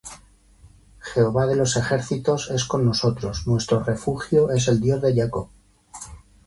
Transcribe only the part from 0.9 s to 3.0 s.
Jehová de los ejércitos es con